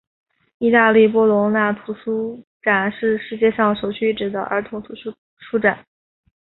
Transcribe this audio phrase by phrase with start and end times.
[0.57, 5.85] 意大利波隆那童书展是世界上首屈一指的儿童图书书展。